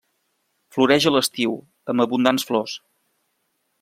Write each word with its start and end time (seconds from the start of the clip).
Floreix 0.77 1.05
a 1.09 1.13
l'estiu, 1.15 1.53
amb 1.93 2.05
abundants 2.07 2.47
flors. 2.53 2.75